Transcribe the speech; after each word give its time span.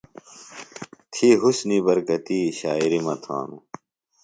تھی 1.13 1.27
حُسنی 1.41 1.77
برکتی 1.85 2.39
شاعِری 2.59 2.99
مہ 3.05 3.15
تھانوۡ۔ 3.23 3.63